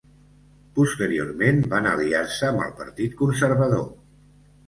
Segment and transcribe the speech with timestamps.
[0.79, 3.87] Posteriorment van aliar-se amb el Partit Conservador.